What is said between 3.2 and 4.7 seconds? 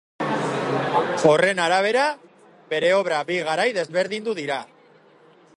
bi garai desberdindu dira.